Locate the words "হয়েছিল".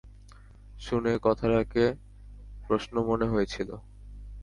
3.25-3.69